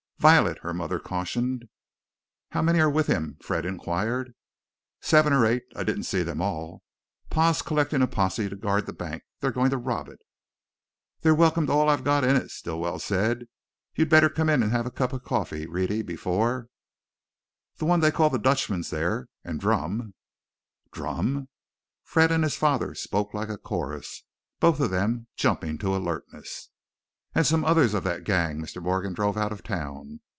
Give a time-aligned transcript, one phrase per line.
[0.21, 1.67] "Violet!" her mother cautioned.
[2.51, 4.35] "How many are with him?" Fred inquired.
[5.01, 6.83] "Seven or eight I didn't see them all.
[7.31, 10.19] Pa's collecting a posse to guard the bank they're going to rob it!"
[11.21, 13.47] "They're welcome to all I've got in it," Stilwell said.
[13.95, 16.67] "You better come in and have a cup of coffee, Rhetty, before"
[17.79, 20.13] "The one they call the Dutchman's there, and Drumm"
[20.91, 21.49] "Drumm?"
[22.03, 24.23] Fred and his father spoke like a chorus,
[24.59, 26.67] both of them jumping to alertness.
[27.33, 28.83] "And some others of that gang Mr.
[28.83, 30.19] Morgan drove out of town.